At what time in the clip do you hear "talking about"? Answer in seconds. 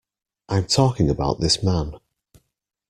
0.65-1.39